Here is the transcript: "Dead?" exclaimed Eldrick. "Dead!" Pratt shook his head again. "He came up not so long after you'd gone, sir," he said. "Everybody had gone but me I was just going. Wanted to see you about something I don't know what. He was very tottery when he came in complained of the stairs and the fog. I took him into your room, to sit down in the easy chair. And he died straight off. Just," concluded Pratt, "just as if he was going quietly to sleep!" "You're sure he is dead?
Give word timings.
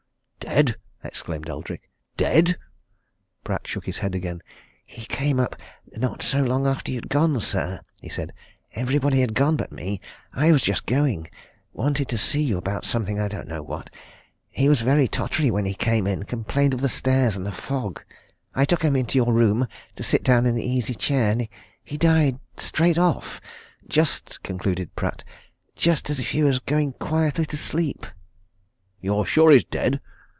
"Dead?" 0.41 0.75
exclaimed 1.01 1.47
Eldrick. 1.47 1.89
"Dead!" 2.17 2.57
Pratt 3.45 3.65
shook 3.67 3.85
his 3.85 3.99
head 3.99 4.13
again. 4.13 4.43
"He 4.85 5.05
came 5.05 5.39
up 5.39 5.55
not 5.95 6.21
so 6.21 6.43
long 6.43 6.67
after 6.67 6.91
you'd 6.91 7.07
gone, 7.07 7.39
sir," 7.39 7.79
he 8.01 8.09
said. 8.09 8.33
"Everybody 8.73 9.21
had 9.21 9.33
gone 9.33 9.55
but 9.55 9.71
me 9.71 10.01
I 10.33 10.51
was 10.51 10.61
just 10.61 10.85
going. 10.85 11.29
Wanted 11.71 12.09
to 12.09 12.17
see 12.17 12.41
you 12.43 12.57
about 12.57 12.83
something 12.83 13.17
I 13.17 13.29
don't 13.29 13.47
know 13.47 13.61
what. 13.63 13.89
He 14.49 14.67
was 14.67 14.81
very 14.81 15.07
tottery 15.07 15.49
when 15.51 15.63
he 15.63 15.73
came 15.73 16.05
in 16.05 16.23
complained 16.23 16.73
of 16.73 16.81
the 16.81 16.89
stairs 16.89 17.37
and 17.37 17.45
the 17.45 17.51
fog. 17.53 18.03
I 18.53 18.65
took 18.65 18.81
him 18.83 18.95
into 18.97 19.17
your 19.19 19.31
room, 19.31 19.67
to 19.95 20.03
sit 20.03 20.21
down 20.23 20.45
in 20.45 20.55
the 20.55 20.65
easy 20.67 20.95
chair. 20.95 21.31
And 21.31 21.47
he 21.81 21.95
died 21.95 22.39
straight 22.57 22.97
off. 22.97 23.39
Just," 23.87 24.43
concluded 24.43 24.93
Pratt, 24.97 25.23
"just 25.77 26.09
as 26.09 26.19
if 26.19 26.31
he 26.31 26.43
was 26.43 26.59
going 26.59 26.91
quietly 26.93 27.45
to 27.45 27.55
sleep!" 27.57 28.05
"You're 28.99 29.25
sure 29.25 29.51
he 29.51 29.57
is 29.57 29.63
dead? 29.65 30.01